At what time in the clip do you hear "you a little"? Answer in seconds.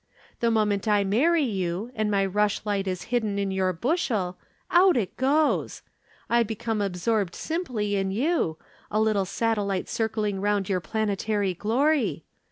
8.09-9.25